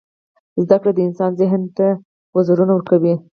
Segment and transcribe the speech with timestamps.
[0.63, 1.87] •زده کړه د انسان ذهن ته
[2.35, 3.13] وزرونه ورکوي.